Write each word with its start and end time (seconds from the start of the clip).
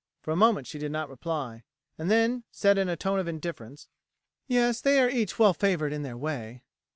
For 0.23 0.31
a 0.31 0.35
moment 0.35 0.65
she 0.65 0.79
did 0.79 0.91
not 0.91 1.11
reply, 1.11 1.61
and 1.95 2.09
then 2.09 2.43
said 2.51 2.79
in 2.79 2.89
a 2.89 2.95
tone 2.95 3.19
of 3.19 3.27
indifference: 3.27 3.87
"Yes, 4.47 4.81
they 4.81 4.99
are 4.99 5.07
each 5.07 5.37
well 5.37 5.53
favoured 5.53 5.93
in 5.93 6.01
their 6.01 6.17
way." 6.17 6.63